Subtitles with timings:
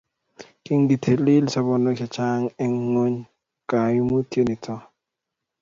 [0.63, 3.15] kiing'itil sobonwek che chang' eng' ng'ony
[3.69, 4.75] kaimutiet nito